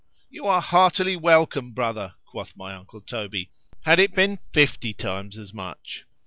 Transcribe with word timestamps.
—You 0.31 0.47
are 0.47 0.61
heartily 0.61 1.15
welcome, 1.15 1.73
brother, 1.73 2.15
quoth 2.25 2.57
my 2.57 2.73
uncle 2.73 3.01
Toby,——had 3.01 3.99
it 3.99 4.15
been 4.15 4.39
fifty 4.51 4.93
times 4.95 5.37
as 5.37 5.53
much. 5.53 6.05